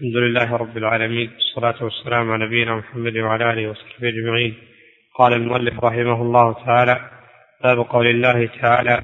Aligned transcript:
الحمد 0.00 0.16
لله 0.16 0.56
رب 0.56 0.76
العالمين 0.76 1.30
والصلاة 1.34 1.84
والسلام 1.84 2.30
على 2.30 2.46
نبينا 2.46 2.74
محمد 2.74 3.16
وعلى 3.16 3.52
آله 3.52 3.70
وصحبه 3.70 4.08
أجمعين. 4.08 4.54
قال 5.18 5.32
المؤلف 5.32 5.84
رحمه 5.84 6.22
الله 6.22 6.52
تعالى 6.52 7.00
باب 7.64 7.78
قول 7.78 8.06
الله 8.06 8.48
تعالى 8.62 9.02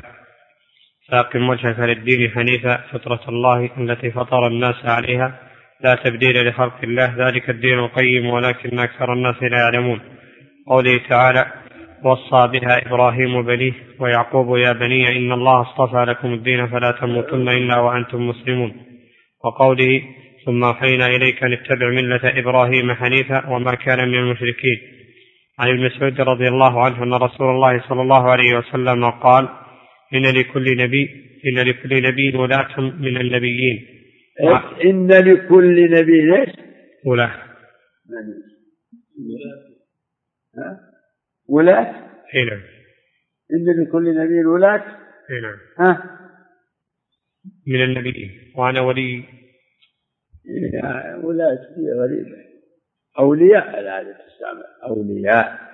فاقم 1.09 1.49
وجهك 1.49 1.79
للدين 1.79 2.31
حنيفا 2.31 2.77
فطرة 2.93 3.21
الله 3.29 3.71
التي 3.79 4.11
فطر 4.11 4.47
الناس 4.47 4.85
عليها 4.85 5.39
لا 5.85 5.95
تبديل 6.05 6.49
لخلق 6.49 6.79
الله 6.85 7.15
ذلك 7.29 7.51
الدين 7.51 7.79
القيم 7.79 8.27
ولكن 8.27 8.79
أكثر 8.79 9.13
الناس 9.13 9.43
لا 9.43 9.59
يعلمون. 9.59 10.01
قوله 10.67 11.01
تعالى 11.09 11.47
وصى 12.05 12.49
بها 12.49 12.87
إبراهيم 12.87 13.43
بنيه 13.43 13.73
ويعقوب 13.99 14.59
يا 14.59 14.73
بني 14.73 15.17
إن 15.17 15.33
الله 15.33 15.61
اصطفى 15.61 16.05
لكم 16.09 16.33
الدين 16.35 16.67
فلا 16.67 16.91
تموتن 17.01 17.49
إلا 17.49 17.81
وأنتم 17.81 18.29
مسلمون. 18.29 18.73
وقوله 19.45 20.03
ثم 20.47 20.65
أوحينا 20.65 21.07
إليك 21.07 21.43
أن 21.45 21.53
اتبع 21.53 21.89
ملة 21.89 22.21
إبراهيم 22.25 22.93
حنيفا 22.93 23.49
وما 23.49 23.75
كان 23.75 24.09
من 24.09 24.19
المشركين 24.19 24.79
عن 25.59 25.69
ابن 25.69 25.87
مسعود 25.87 26.21
رضي 26.21 26.49
الله 26.49 26.85
عنه 26.85 27.03
أن 27.03 27.15
رسول 27.15 27.51
الله 27.51 27.89
صلى 27.89 28.03
الله 28.03 28.31
عليه 28.31 28.59
وسلم 28.59 29.11
قال 29.11 29.49
إن 30.15 30.23
لكل 30.23 30.77
نبي 30.77 31.09
إن 31.47 31.69
لكل 31.69 32.03
نبي 32.03 32.37
ولاة 32.37 32.81
من 32.81 33.17
النبيين 33.17 33.87
إن 34.85 35.09
لكل 35.09 35.91
نبي 35.91 36.37
إيش؟ 36.37 36.49
ولاة 37.05 37.33
ولاة؟ 41.49 41.95
إي 42.35 42.45
نعم 42.45 42.61
إن 43.53 43.83
لكل 43.83 44.15
نبي 44.15 44.47
ولاة؟ 44.47 44.85
إي 45.31 45.41
نعم 45.41 45.59
ها؟ 45.79 46.19
من 47.67 47.85
النبيين 47.85 48.31
وأنا 48.57 48.81
ولي 48.81 49.25
ولاة 51.25 51.75
غريبة. 51.99 52.47
أولياء 53.19 53.81
العادة 53.81 54.13
تستعمل 54.13 54.65
أولياء. 54.85 55.67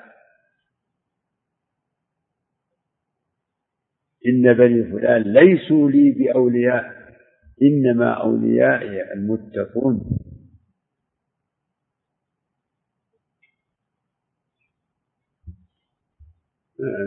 إن 4.27 4.53
بني 4.55 4.85
فلان 4.85 5.23
ليسوا 5.23 5.91
لي 5.91 6.11
بأولياء. 6.11 7.03
إنما 7.63 8.13
أوليائي 8.23 9.13
المتقون. 9.13 10.19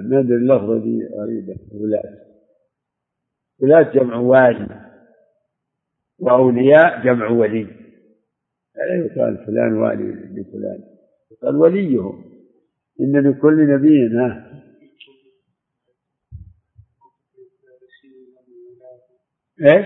ما 0.10 0.20
أدري 0.20 0.36
اللفظة 0.36 0.84
دي 0.84 1.08
غريبة. 1.20 1.56
ولاة 1.72 2.26
ولاة 3.60 3.94
جمع 3.94 4.16
والي 4.18 4.85
وأولياء 6.20 7.04
جمع 7.04 7.30
ولي. 7.30 7.64
لا 8.76 9.06
يقال 9.06 9.46
فلان 9.46 9.74
وألي 9.74 10.04
لفلان 10.04 10.84
يقال 11.32 11.56
وليهم. 11.56 12.36
إن 13.02 13.30
لكل 13.30 13.68
نبي 13.74 14.08
ها 14.08 14.56
إيش؟ 19.62 19.86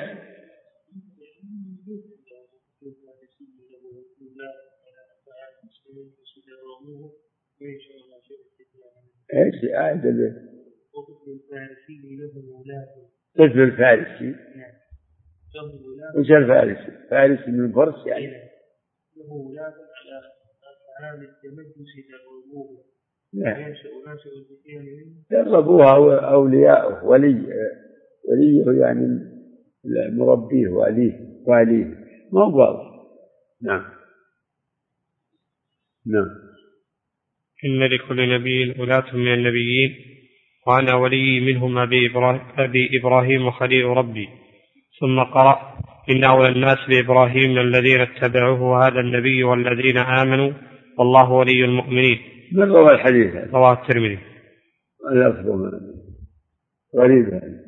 إيش؟ 9.34 9.64
آية 9.64 9.92
البيت؟ 9.92 10.50
طفل 13.36 13.60
الفارسي 13.62 14.36
وش 16.18 16.32
الفارسي؟ 16.32 16.92
فارسي 17.10 17.52
من 17.52 17.74
فرس 17.74 18.08
يعني. 18.08 18.26
له 19.18 19.34
ولاة 19.34 19.64
على 19.66 20.16
أفعال 20.64 21.24
التمدس 21.24 21.90
يدربوه 21.98 22.84
نعم 23.34 23.74
دربوها 25.32 26.20
أولياؤه 26.32 27.06
ولي 27.06 27.34
وليه 28.30 28.82
يعني 28.82 29.20
مربيه 30.12 30.68
واليه 30.68 31.20
وأليه. 31.48 31.86
ما 32.34 32.42
هو 32.42 32.60
واضح. 32.60 32.90
نعم. 33.62 33.86
نعم. 36.06 36.30
إن 37.66 37.84
لكل 37.84 38.30
نبي 38.36 38.82
ولاة 38.82 39.16
من 39.16 39.34
النبيين 39.34 39.96
وأنا 40.68 40.96
ولي 40.96 41.40
منهم 41.40 41.78
أبي 41.78 42.12
إبراهيم, 42.12 42.42
أبي 42.58 43.00
إبراهيم 43.00 43.52
خليل 43.52 43.86
ربي. 43.86 44.30
ثم 45.00 45.24
قرأ 45.24 45.80
إن 46.10 46.24
أولى 46.24 46.50
الناس 46.50 46.78
بإبراهيم 46.90 47.58
الذين 47.58 48.02
اتبعوه 48.02 48.88
هذا 48.88 49.00
النبي 49.00 49.44
والذين 49.44 49.98
آمنوا 49.98 50.52
والله 50.98 51.32
ولي 51.32 51.66
المؤمنين. 51.66 52.20
من 52.52 52.72
روى 52.72 52.92
الحديث 52.92 53.36
هذا؟ 53.36 53.52
رواه 53.54 53.74
الترمذي. 53.74 54.20
غريب 56.96 57.26
هذا 57.26 57.60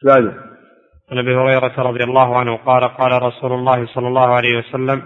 سؤاله. 0.00 0.34
عن 1.10 1.18
أبي 1.18 1.34
هريرة 1.34 1.82
رضي 1.82 2.04
الله 2.04 2.38
عنه 2.38 2.56
قال 2.56 2.84
قال 2.84 3.22
رسول 3.22 3.52
الله 3.52 3.86
صلى 3.86 4.08
الله 4.08 4.34
عليه 4.34 4.58
وسلم 4.58 5.02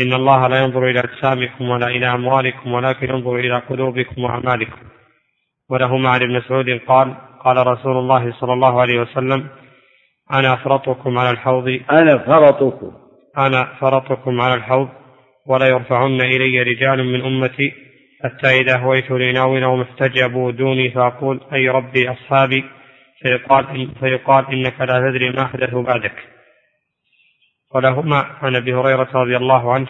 ان 0.00 0.12
الله 0.12 0.46
لا 0.48 0.58
ينظر 0.64 0.90
إلى 0.90 1.00
اجسامكم 1.00 1.68
ولا 1.70 1.86
إلى 1.86 2.14
اموالكم 2.14 2.72
ولكن 2.72 3.06
ينظر 3.06 3.36
إلى 3.36 3.58
قلوبكم 3.58 4.24
واعمالكم. 4.24 4.78
وله 5.70 6.08
عن 6.08 6.22
ابن 6.22 6.36
مسعود 6.36 6.80
قال 6.88 7.16
قال 7.44 7.66
رسول 7.66 7.96
الله 7.96 8.32
صلى 8.40 8.52
الله 8.52 8.80
عليه 8.80 9.00
وسلم 9.00 9.48
أنا 10.32 10.54
أفرطكم 10.54 11.18
على 11.18 11.30
الحوض. 11.30 11.80
أنا 11.90 12.18
فرطكم. 12.18 12.92
أنا 13.38 13.68
فرطكم 13.80 14.40
على 14.40 14.54
الحوض 14.54 14.88
ولا 15.46 15.66
يرفعن 15.66 16.20
إلي 16.20 16.62
رجال 16.62 17.04
من 17.04 17.24
أمتي 17.24 17.72
حتى 18.24 18.60
إذا 18.60 18.78
هويت 18.78 19.10
لناو 19.10 19.58
أو 19.58 19.76
محتجبوا 19.76 20.50
دوني 20.50 20.90
فأقول 20.90 21.40
أي 21.52 21.68
ربي 21.68 22.10
أصحابي 22.10 22.64
فيقال, 23.22 23.66
إن 23.68 23.90
فيقال 24.00 24.46
إنك 24.46 24.80
لا 24.80 25.10
تدري 25.10 25.30
ما 25.30 25.42
أحدث 25.42 25.74
بعدك. 25.74 26.16
ولهما 27.74 28.16
عن 28.42 28.56
أبي 28.56 28.74
هريرة 28.74 29.08
رضي 29.14 29.36
الله 29.36 29.72
عنه 29.72 29.88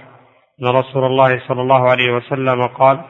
أن 0.63 0.67
رسول 0.67 1.05
الله 1.05 1.43
صلى 1.49 1.61
الله 1.63 1.91
عليه 1.91 2.13
وسلم 2.13 2.67
قال 2.67 3.01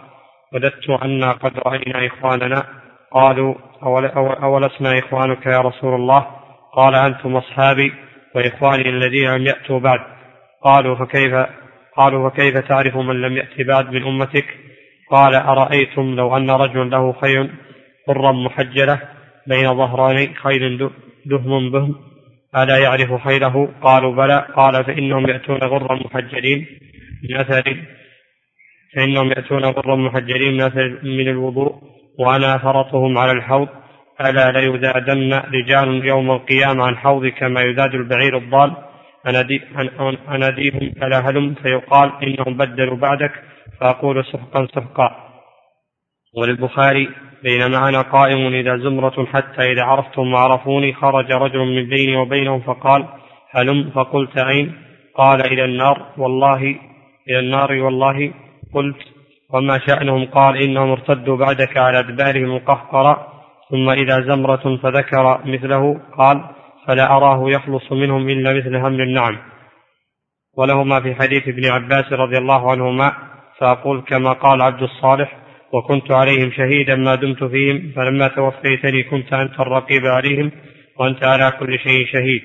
وددت 0.55 0.91
أنا 0.91 1.33
قد 1.33 1.59
رأينا 1.59 2.07
إخواننا 2.07 2.80
قالوا 3.13 3.55
أول 3.83 4.07
أولسنا 4.43 4.99
إخوانك 4.99 5.47
يا 5.47 5.59
رسول 5.59 5.95
الله؟ 5.95 6.27
قال 6.73 6.95
أنتم 6.95 7.37
أصحابي 7.37 7.93
وإخواني 8.35 8.89
الذين 8.89 9.31
لم 9.31 9.47
يأتوا 9.47 9.79
بعد. 9.81 10.01
قالوا 10.65 10.95
فكيف 10.95 11.35
قالوا 11.97 12.31
فكيف 12.31 12.59
تعرف 12.59 12.97
من 12.97 13.21
لم 13.21 13.37
يأت 13.37 13.61
بعد 13.61 13.93
من 13.93 14.03
أمتك؟ 14.03 14.47
قال 15.11 15.35
أرأيتم 15.35 16.15
لو 16.15 16.37
أن 16.37 16.51
رجل 16.51 16.91
له 16.91 17.13
خيل 17.13 17.51
حرا 18.07 18.33
محجلة 18.33 19.01
بين 19.47 19.75
ظهراني 19.77 20.35
خيل 20.35 20.91
دهم 21.27 21.71
بهم 21.71 21.95
ألا 22.57 22.79
يعرف 22.79 23.23
خيله؟ 23.25 23.69
قالوا 23.83 24.15
بلى. 24.15 24.47
قال 24.57 24.85
فإنهم 24.85 25.29
يأتون 25.29 25.59
غرا 25.59 25.95
محجلين 25.95 26.67
من 27.31 27.37
أثر 27.37 27.77
فإنهم 28.97 29.29
يأتون 29.29 29.65
غرا 29.65 29.97
محجلين 29.97 30.53
من 30.53 30.63
أثر 30.63 30.99
من 31.03 31.29
الوضوء. 31.29 32.00
وأنا 32.19 32.59
فرطهم 32.59 33.19
على 33.19 33.33
الحوض 33.33 33.69
ألا 34.21 34.51
ليذادن 34.51 35.33
رجال 35.33 36.05
يوم 36.07 36.31
القيامة 36.31 36.85
عن 36.87 36.97
حوض 36.97 37.27
كما 37.27 37.61
يذاد 37.61 37.95
البعير 37.95 38.37
الضال. 38.37 38.73
أناديهم 40.29 40.93
ألا 41.03 41.31
هلم؟ 41.31 41.55
فيقال 41.55 42.13
إنهم 42.23 42.57
بدلوا 42.57 42.97
بعدك 42.97 43.33
فأقول 43.81 44.25
سحقا 44.25 44.67
سحقا. 44.67 45.11
وللبخاري 46.37 47.09
بينما 47.43 47.89
أنا 47.89 48.01
قائم 48.01 48.55
إذا 48.55 48.77
زمرة 48.77 49.27
حتى 49.27 49.73
إذا 49.73 49.83
عرفتم 49.85 50.33
وعرفوني 50.33 50.93
خرج 50.93 51.33
رجل 51.33 51.59
من 51.59 51.89
بيني 51.89 52.17
وبينهم 52.17 52.61
فقال 52.61 53.07
هلم؟ 53.51 53.91
فقلت 53.91 54.39
أين؟ 54.39 54.75
قال 55.15 55.47
إلى 55.53 55.65
النار. 55.65 56.07
والله 56.19 56.77
إلى 57.29 57.39
النار 57.39 57.73
والله. 57.73 58.33
قلت 58.75 58.97
وما 59.53 59.79
شأنهم 59.79 60.25
قال 60.27 60.63
إنهم 60.63 60.91
ارتدوا 60.91 61.37
بعدك 61.37 61.77
على 61.77 61.99
أدبارهم 61.99 62.57
القهقرة 62.57 63.27
ثم 63.71 63.91
إذا 63.91 64.21
زمرة 64.21 64.77
فذكر 64.83 65.41
مثله 65.45 66.01
قال 66.19 66.45
فلا 66.87 67.17
أراه 67.17 67.51
يخلص 67.51 67.93
منهم 67.93 68.29
إلا 68.29 68.53
مثل 68.55 68.77
همل 68.77 69.01
النعم. 69.01 69.39
ولهما 70.57 71.01
في 71.01 71.15
حديث 71.15 71.49
ابن 71.49 71.67
عباس 71.67 72.13
رضي 72.13 72.39
الله 72.39 72.71
عنهما 72.71 73.13
فأقول 73.59 74.01
كما 74.01 74.33
قال 74.33 74.63
عبد 74.63 74.83
الصالح 74.83 75.37
وكنت 75.73 76.13
عليهم 76.13 76.51
شهيدا 76.51 76.95
ما 76.95 77.15
دمت 77.15 77.45
فيهم 77.45 77.93
فلما 77.97 78.29
توفيتني 78.29 79.03
كنت 79.03 79.33
أنت 79.33 79.61
الرقيب 79.61 80.07
عليهم 80.07 80.51
وأنت 80.99 81.25
على 81.25 81.53
كل 81.61 81.79
شيء 81.79 82.07
شهيد. 82.07 82.43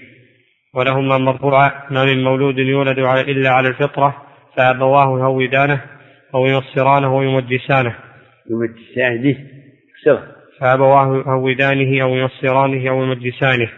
ولهما 0.73 1.17
مرفوعة 1.17 1.85
ما 1.91 2.05
من 2.05 2.23
مولود 2.23 2.57
يولد 2.57 2.99
إلا 2.99 3.49
على 3.49 3.67
الفطرة 3.67 4.15
فأبواه 4.57 5.19
يهودانه 5.19 5.94
أو 6.35 6.45
ينصرانه 6.45 7.07
أو 7.07 7.21
يمجسانه. 7.21 7.95
يمجسانه 8.49 9.37
فأبواه 10.59 11.23
يهودانه 11.27 12.03
أو 12.03 12.15
ينصرانه 12.15 12.89
أو 12.89 13.03
يمجسانه. 13.03 13.69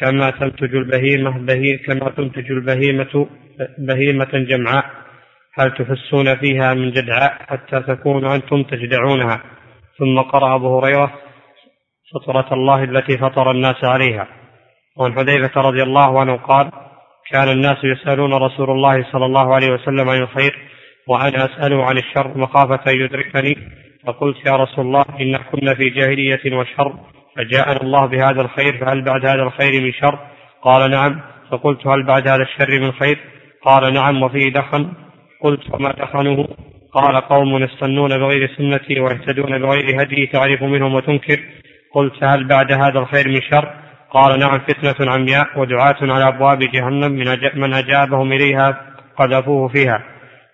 كما 0.00 0.30
تنتج 0.30 0.74
البهيمة 0.74 1.38
بهي 1.38 1.76
كما 1.86 2.10
تنتج 2.10 2.50
البهيمة 2.50 3.26
بهيمة 3.78 4.30
جمعاء. 4.32 4.84
هل 5.58 5.70
تحسون 5.70 6.36
فيها 6.36 6.74
من 6.74 6.90
جدعاء 6.90 7.32
حتى 7.48 7.80
تكونوا 7.80 8.34
أنتم 8.34 8.62
تجدعونها؟ 8.62 9.42
ثم 9.98 10.20
قرأ 10.20 10.54
أبو 10.54 10.78
هريرة 10.78 11.12
فطرة 12.14 12.54
الله 12.54 12.84
التي 12.84 13.18
فطر 13.18 13.50
الناس 13.50 13.84
عليها. 13.84 14.28
وعن 14.96 15.12
حذيفة 15.12 15.60
رضي 15.60 15.82
الله 15.82 16.20
عنه 16.20 16.36
قال 16.36 16.70
كان 17.30 17.48
الناس 17.48 17.76
يسألون 17.84 18.34
رسول 18.34 18.70
الله 18.70 19.12
صلى 19.12 19.26
الله 19.26 19.54
عليه 19.54 19.72
وسلم 19.72 20.08
عن 20.08 20.22
الخير 20.22 20.58
وأنا 21.06 21.44
أسأله 21.44 21.84
عن 21.84 21.98
الشر 21.98 22.38
مخافة 22.38 22.92
أن 22.92 23.00
يدركني 23.00 23.56
فقلت 24.06 24.46
يا 24.46 24.56
رسول 24.56 24.86
الله 24.86 25.04
إن 25.20 25.36
كنا 25.36 25.74
في 25.74 25.90
جاهلية 25.90 26.56
وشر 26.56 26.94
فجاءنا 27.36 27.82
الله 27.82 28.06
بهذا 28.06 28.40
الخير 28.40 28.78
فهل 28.78 29.02
بعد 29.02 29.26
هذا 29.26 29.42
الخير 29.42 29.82
من 29.82 29.92
شر؟ 29.92 30.18
قال 30.62 30.90
نعم. 30.90 31.20
فقلت 31.50 31.86
هل 31.86 32.06
بعد 32.06 32.28
هذا 32.28 32.42
الشر 32.42 32.80
من 32.80 32.92
خير؟ 32.92 33.18
قال 33.62 33.94
نعم 33.94 34.22
وفيه 34.22 34.52
دخن. 34.52 34.92
قلت 35.42 35.74
وما 35.74 35.92
دخنه؟ 35.92 36.48
قال 36.92 37.16
قوم 37.20 37.62
يستنون 37.62 38.10
بغير 38.10 38.50
سنتي 38.58 39.00
ويهتدون 39.00 39.58
بغير 39.58 40.02
هدي 40.02 40.26
تعرف 40.26 40.62
منهم 40.62 40.94
وتنكر. 40.94 41.40
قلت 41.94 42.24
هل 42.24 42.48
بعد 42.48 42.72
هذا 42.72 42.98
الخير 42.98 43.28
من 43.28 43.40
شر؟ 43.50 43.74
قال 44.10 44.38
نعم 44.38 44.58
فتنة 44.58 45.12
عمياء 45.12 45.46
ودعاة 45.56 45.96
على 46.02 46.28
أبواب 46.28 46.58
جهنم 46.58 47.12
من 47.54 47.74
أجابهم 47.74 48.32
إليها 48.32 48.80
قذفوه 49.18 49.68
فيها. 49.68 50.02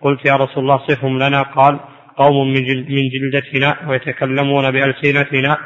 قلت 0.01 0.25
يا 0.25 0.35
رسول 0.35 0.63
الله 0.63 0.77
صفهم 0.77 1.19
لنا. 1.19 1.41
قال 1.41 1.79
قوم 2.17 2.53
من 2.95 3.09
جلدتنا 3.13 3.77
ويتكلمون 3.87 4.71
بألسنتنا. 4.71 5.57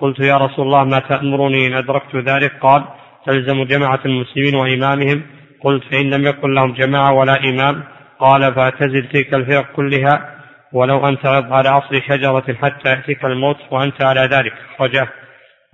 قلت 0.00 0.20
يا 0.20 0.36
رسول 0.36 0.66
الله 0.66 0.84
ما 0.84 0.98
تأمرني 0.98 1.66
إن 1.66 1.74
أدركت 1.74 2.16
ذلك؟ 2.16 2.52
قال 2.60 2.84
تلزم 3.26 3.64
جماعة 3.64 4.00
المسلمين 4.04 4.54
وإمامهم. 4.54 5.22
قلت 5.64 5.84
فإن 5.84 6.10
لم 6.10 6.26
يكن 6.26 6.54
لهم 6.54 6.72
جماعة 6.72 7.12
ولا 7.12 7.36
إمام. 7.50 7.82
قال 8.18 8.54
فاعتزل 8.54 9.08
تلك 9.12 9.34
الفرق 9.34 9.72
كلها. 9.72 10.36
ولو 10.72 11.08
أن 11.08 11.18
تعض 11.18 11.52
على 11.52 11.68
أصل 11.68 12.02
شجرة 12.08 12.54
حتى 12.62 12.88
يأتيك 12.90 13.24
الموت 13.24 13.56
وأنت 13.70 14.04
على 14.04 14.20
ذلك. 14.20 14.54
رجاه 14.80 15.08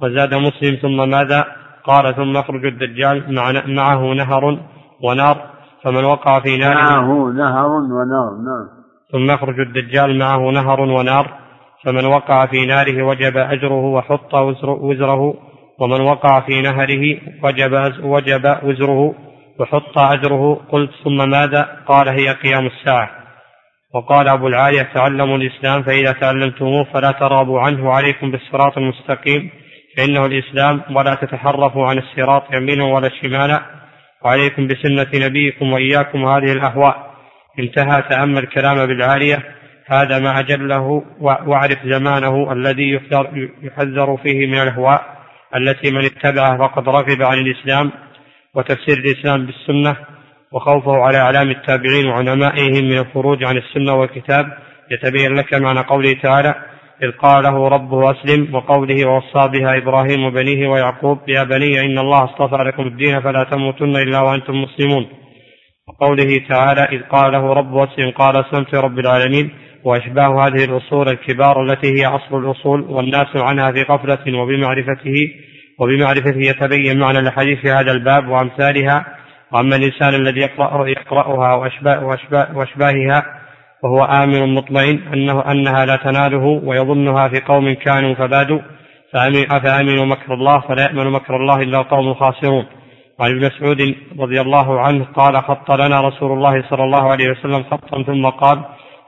وزاد 0.01 0.35
مسلم 0.35 0.77
ثم 0.83 1.09
ماذا؟ 1.09 1.45
قال 1.85 2.17
ثم 2.17 2.37
يخرج 2.39 2.65
الدجال 2.67 3.35
معه 3.67 4.15
نهر 4.15 4.59
ونار. 5.03 5.56
فمن 5.87 6.05
وقع 6.05 6.41
في 6.41 6.57
نار 6.57 6.75
معه 6.75 7.33
نهر 7.33 7.67
ونار 7.67 8.31
نعم. 8.31 8.69
ثم 9.13 9.31
يخرج 9.35 9.61
الدجال 9.61 10.19
معه 10.19 10.51
نهر 10.51 10.81
ونار 10.81 11.39
فمن 11.85 12.07
وقع 12.07 12.47
في 12.47 12.67
ناره 12.67 13.03
وجب 13.03 13.37
أجره 13.37 13.85
وحط 13.85 14.35
وزره 14.65 15.35
ومن 15.81 16.01
وقع 16.01 16.41
في 16.41 16.63
نهره 16.63 17.19
وجب 17.43 17.93
وجب 18.05 18.57
وزره 18.63 19.15
وحط 19.61 19.99
أجره 19.99 20.61
قلت 20.73 20.91
ثم 21.05 21.31
ماذا؟ 21.31 21.69
قال 21.87 22.09
هي 22.09 22.33
قيام 22.33 22.67
الساعة. 22.67 23.11
وقال 23.95 24.29
أبو 24.29 24.47
العالية 24.49 24.83
تعلموا 24.95 25.37
الإسلام 25.37 25.83
فإذا 25.83 26.13
تعلمتموه 26.13 26.85
فلا 26.85 27.11
ترابوا 27.11 27.61
عنه 27.61 27.93
عليكم 27.93 28.31
بالصراط 28.31 28.79
المستقيم 28.79 29.51
فإنه 29.97 30.27
الإسلام 30.27 30.83
ولا 30.97 31.15
تتحرفوا 31.15 31.87
عن 31.87 31.99
الصراط 31.99 32.43
يمينا 32.55 32.85
ولا 32.85 33.09
شمالا. 33.23 33.86
وعليكم 34.25 34.67
بسنة 34.67 35.27
نبيكم 35.27 35.73
وإياكم 35.73 36.25
هذه 36.25 36.53
الأهواء. 36.53 37.15
انتهى 37.59 38.03
تأمل 38.11 38.47
كلام 38.47 38.87
بالعالية 38.87 39.43
هذا 39.87 40.19
ما 40.19 40.39
أجله 40.41 41.05
وأعرف 41.21 41.79
زمانه 41.85 42.53
الذي 42.53 43.01
يحذر 43.63 44.17
فيه 44.17 44.47
من 44.47 44.59
الأهواء 44.61 45.17
التي 45.57 45.91
من 45.91 46.05
اتبعه 46.05 46.59
فقد 46.59 46.89
رغب 46.89 47.23
عن 47.23 47.39
الإسلام 47.39 47.93
وتفسير 48.55 48.99
الإسلام 48.99 49.47
بالسنة 49.47 49.97
وخوفه 50.53 50.97
على 50.97 51.19
أعلام 51.19 51.51
التابعين 51.51 52.07
وعلمائهم 52.07 52.85
من 52.85 52.99
الخروج 52.99 53.45
عن 53.45 53.57
السنة 53.57 53.95
والكتاب. 53.95 54.53
يتبين 54.91 55.35
لك 55.35 55.55
معنى 55.55 55.81
قوله 55.81 56.13
تعالى 56.23 56.55
إذ 57.03 57.11
قال 57.11 57.43
له 57.45 57.69
ربه 57.69 58.11
أسلم 58.11 58.55
وقوله 58.55 59.09
ووصى 59.09 59.49
بها 59.49 59.77
إبراهيم 59.77 60.25
وبنيه 60.25 60.69
ويعقوب 60.69 61.19
يا 61.29 61.43
بني 61.43 61.81
إن 61.81 61.99
الله 61.99 62.25
اصطفى 62.25 62.57
لكم 62.57 62.83
الدين 62.83 63.21
فلا 63.21 63.45
تموتن 63.45 63.97
إلا 63.97 64.21
وأنتم 64.21 64.63
مسلمون. 64.63 65.07
وقوله 65.89 66.41
تعالى 66.49 66.81
إذ 66.81 67.03
قال 67.03 67.33
له 67.33 67.53
ربه 67.53 67.85
أسلم 67.85 68.11
قال 68.11 68.37
أسلمت 68.37 68.75
رب 68.75 68.99
العالمين. 68.99 69.51
وإشباه 69.85 70.47
هذه 70.47 70.65
الأصول 70.65 71.09
الكبار 71.09 71.63
التي 71.63 72.01
هي 72.01 72.07
أصل 72.07 72.39
الأصول 72.39 72.81
والناس 72.81 73.37
عنها 73.37 73.73
في 73.73 73.83
غفلة 73.83 74.39
وبمعرفته 74.39 75.31
وبمعرفته 75.79 76.39
يتبين 76.39 76.99
معنى 76.99 77.19
الحديث 77.19 77.59
في 77.59 77.71
هذا 77.71 77.93
الباب 77.93 78.29
وأمثالها. 78.29 79.07
وأما 79.53 79.77
الإنسان 79.77 80.15
الذي 80.15 80.41
يقرأ 80.41 80.89
يقرأها 80.89 81.55
وأشباهها 82.55 83.46
وهو 83.85 84.05
آمن 84.05 84.55
مطمئن 84.55 85.01
أنه 85.15 85.51
أنها 85.51 85.87
لا 85.87 85.97
تناله 85.97 86.45
ويظنها 86.65 87.29
في 87.29 87.41
قوم 87.41 87.75
كانوا 87.75 88.15
فبادوا 88.15 88.61
فآمنوا 89.13 90.05
مكر 90.05 90.35
الله 90.35 90.61
فلا 90.61 90.83
يأمن 90.83 91.11
مكر 91.11 91.37
الله 91.37 91.57
إلا 91.63 91.79
القوم 91.81 92.09
الخاسرون. 92.09 92.67
وعن 93.21 93.31
ابن 93.31 93.47
مسعود 93.47 93.95
رضي 94.19 94.41
الله 94.41 94.81
عنه 94.81 95.05
قال 95.05 95.43
خط 95.43 95.71
لنا 95.71 96.01
رسول 96.01 96.33
الله 96.33 96.63
صلى 96.71 96.85
الله 96.85 97.11
عليه 97.11 97.31
وسلم 97.31 97.63
خطا 97.63 98.03
ثم 98.03 98.27
قال 98.27 98.65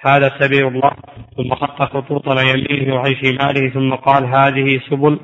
هذا 0.06 0.30
سبيل 0.40 0.66
الله. 0.66 0.90
ثم 1.36 1.54
خط 1.54 1.82
خطوطا 1.82 2.40
عن 2.40 2.46
يمينه 2.46 2.94
وعن 2.94 3.14
شماله 3.14 3.70
ثم 3.70 3.94
قال 3.94 4.24
هذه 4.26 4.80
سبل 4.90 5.20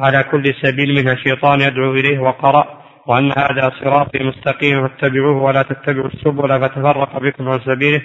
على 0.00 0.22
كل 0.22 0.54
سبيل 0.62 0.94
منها 0.94 1.14
شيطان 1.14 1.60
يدعو 1.60 1.92
إليه 1.94 2.18
وقرأ 2.18 2.64
وأن 3.06 3.32
هذا 3.38 3.70
صراطي 3.80 4.18
مستقيم 4.24 4.88
فاتبعوه 4.88 5.42
ولا 5.42 5.62
تتبعوا 5.62 6.06
السبل 6.06 6.60
فتفرق 6.60 7.18
بكم 7.18 7.48
عن 7.48 7.60
سبيله. 7.60 8.02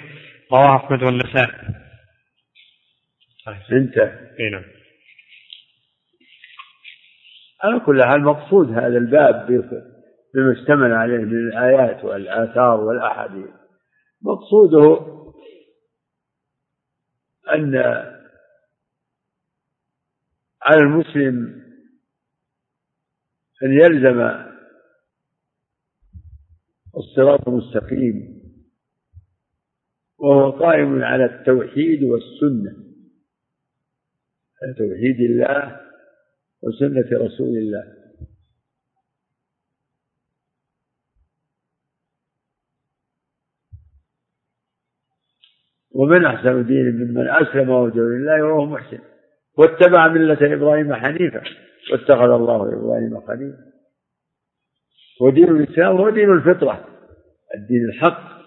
رواه 0.52 0.76
أحمد 0.76 1.02
والنسائي. 1.02 1.74
انتهى. 3.72 4.36
إي 4.40 4.50
نعم. 4.50 4.64
على 7.62 7.80
كل 7.80 8.04
حال 8.04 8.22
مقصود 8.22 8.68
هذا 8.70 8.86
الباب 8.86 9.46
بما 10.34 10.52
اشتمل 10.52 10.92
عليه 10.92 11.16
من 11.18 11.48
الآيات 11.48 12.04
والآثار 12.04 12.80
والأحاديث. 12.80 13.50
مقصوده 14.22 15.12
أن 17.54 17.76
على 20.62 20.80
المسلم 20.80 21.62
أن 23.62 23.72
يلزم 23.72 24.46
الصراط 26.96 27.48
المستقيم 27.48 28.41
وهو 30.22 30.50
قائم 30.50 31.02
على 31.02 31.24
التوحيد 31.24 32.02
والسنة. 32.04 32.76
توحيد 34.78 35.20
الله 35.20 35.80
وسنة 36.62 37.18
رسول 37.26 37.48
الله. 37.48 37.84
ومن 45.94 46.24
أحسن 46.24 46.66
دين 46.66 46.84
ممن 46.84 47.28
أسلم 47.28 47.70
وجهه 47.70 48.00
لله 48.00 48.44
وهو 48.44 48.66
محسن. 48.66 48.98
واتبع 49.58 50.08
ملة 50.08 50.54
إبراهيم 50.54 50.94
حنيفا. 50.94 51.42
واتخذ 51.92 52.30
الله 52.30 52.62
إبراهيم 52.62 53.20
خليلا 53.20 53.72
ودين 55.20 55.48
الإسلام 55.48 55.96
هو 55.96 56.10
دين 56.10 56.30
الفطرة. 56.30 56.86
الدين 57.54 57.84
الحق. 57.84 58.41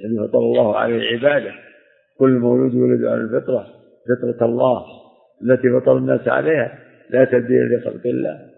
الذي 0.00 0.28
فطر 0.28 0.38
الله 0.38 0.76
عليه 0.76 1.16
عباده 1.16 1.54
كل 2.18 2.30
مولود 2.30 2.74
يولد 2.74 3.04
على 3.04 3.20
الفطرة 3.20 3.66
فطرة 4.08 4.46
الله 4.46 4.84
التي 5.42 5.80
فطر 5.80 5.96
الناس 5.96 6.28
عليها 6.28 6.78
لا 7.10 7.24
تبديل 7.24 7.76
لخلق 7.76 8.06
الله. 8.06 8.50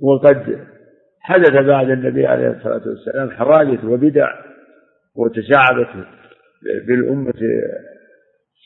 وقد 0.00 0.66
حدث 1.20 1.66
بعد 1.66 1.90
النبي 1.90 2.26
عليه 2.26 2.50
الصلاة 2.50 2.88
والسلام 2.88 3.30
حوادث 3.30 3.84
وبدع 3.84 4.28
وتشعبت 5.16 6.06
بالأمة 6.86 7.34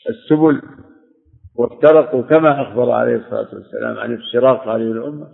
السبل 0.09 0.61
وافترقوا 1.55 2.21
كما 2.21 2.61
أخبر 2.61 2.91
عليه 2.91 3.15
الصلاة 3.15 3.55
والسلام 3.55 3.97
عن 3.97 4.13
افتراق 4.13 4.67
هذه 4.67 4.91
الأمة. 4.91 5.27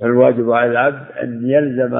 فالواجب 0.00 0.50
على 0.50 0.70
العبد 0.70 1.12
أن 1.12 1.42
يلزم 1.44 1.94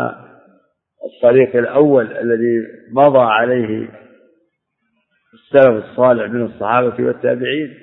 الطريق 1.05 1.57
الأول 1.57 2.07
الذي 2.13 2.67
مضى 2.93 3.19
عليه 3.19 3.89
السلف 5.35 5.85
الصالح 5.85 6.33
من 6.33 6.45
الصحابة 6.45 7.05
والتابعين. 7.05 7.75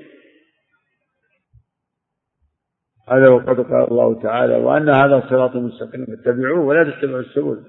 هذا 3.10 3.30
وقد 3.30 3.60
قال 3.60 3.88
الله 3.92 4.22
تعالى 4.22 4.56
وأن 4.56 4.90
هذا 4.90 5.24
صراط 5.30 5.56
مستقيم 5.56 6.06
فاتبعوه 6.06 6.66
ولا 6.66 6.92
تتبعوا 6.92 7.20
السبل. 7.20 7.64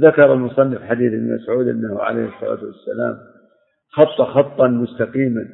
ذكر 0.00 0.32
المصنف 0.32 0.82
حديث 0.82 1.12
ابن 1.12 1.34
مسعود 1.34 1.68
أنه 1.68 2.00
عليه 2.00 2.24
الصلاة 2.24 2.64
والسلام 2.64 3.18
خط 3.90 4.22
خطا 4.22 4.68
مستقيما 4.68 5.48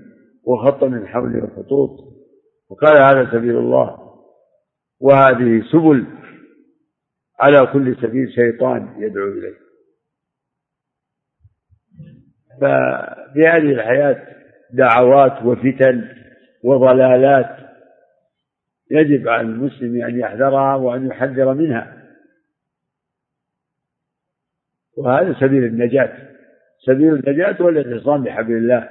وخط 0.47 0.85
من 0.85 1.07
حوله 1.07 1.49
خطوط 1.57 1.91
وقال 2.71 3.03
هذا 3.03 3.31
سبيل 3.33 3.57
الله. 3.57 4.11
وهذه 5.01 5.63
سبل 5.73 6.07
على 7.41 7.73
كل 7.73 7.97
سبيل 7.97 8.33
شيطان 8.33 9.03
يدعو 9.03 9.29
إليه. 9.29 9.57
ففي 12.61 13.47
هذه 13.47 13.73
الحياة 13.73 14.27
دعوات 14.73 15.43
وفتن 15.45 16.09
وضلالات 16.65 17.57
يجب 18.91 19.29
على 19.29 19.47
المسلم 19.49 20.05
أن 20.05 20.19
يحذرها 20.19 20.75
وأن 20.75 21.07
يحذر 21.07 21.55
منها. 21.55 22.07
وهذا 24.97 25.35
سبيل 25.41 25.65
النجاة. 25.65 26.31
سبيل 26.87 27.15
النجاة 27.15 27.63
هو 27.63 27.69
الاعتصام 27.69 28.25
بحبل 28.25 28.53
الله 28.53 28.89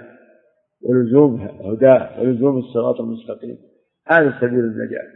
ولزوم 0.82 1.42
هداه 1.42 2.22
ولزوم 2.22 2.58
الصراط 2.58 3.02
المستقيم. 3.02 3.58
هذا 4.08 4.40
سبيل 4.42 4.60
النجاة. 4.60 5.08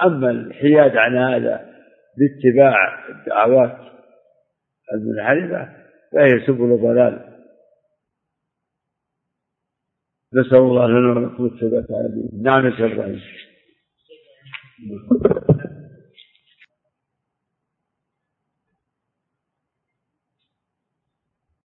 وأما 0.00 0.30
الحياد 0.30 0.96
عن 0.96 1.16
هذا 1.16 1.70
باتباع 2.18 3.08
الدعوات 3.08 3.78
المنحرفة 4.94 5.72
فهي 6.12 6.46
سبل 6.46 6.78
ضلال. 6.82 7.30
نسأل 10.34 10.58
الله 10.58 10.86
لنا 10.86 11.12
ولكم 11.12 11.46
الثبات 11.46 11.86
على 11.90 12.08
دينه 12.08 12.42
نعم 12.42 12.66
يا 12.66 13.20